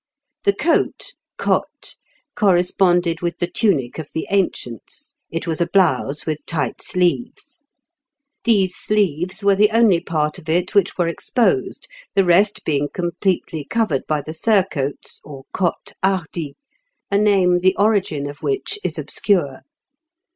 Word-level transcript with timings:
"The 0.45 0.53
coat 0.55 1.13
(cotte) 1.37 1.95
corresponded 2.35 3.21
with 3.21 3.37
the 3.37 3.45
tunic 3.45 3.99
of 3.99 4.09
the 4.15 4.25
ancients, 4.31 5.13
it 5.29 5.45
was 5.45 5.61
a 5.61 5.67
blouse 5.67 6.25
with 6.25 6.43
tight 6.47 6.81
sleeves. 6.81 7.59
These 8.43 8.75
sleeves 8.75 9.43
were 9.43 9.53
the 9.53 9.69
only 9.69 9.99
part 9.99 10.39
of 10.39 10.49
it 10.49 10.73
which 10.73 10.97
were 10.97 11.07
exposed, 11.07 11.87
the 12.15 12.25
rest 12.25 12.65
being 12.65 12.89
completely 12.91 13.63
covered 13.63 14.07
by 14.07 14.21
the 14.21 14.33
surcoats, 14.33 15.21
or 15.23 15.43
cotte 15.53 15.93
hardie, 16.03 16.55
a 17.11 17.19
name 17.19 17.59
the 17.59 17.75
origin 17.77 18.27
of 18.27 18.41
which 18.41 18.79
is 18.83 18.97
obscure. 18.97 19.59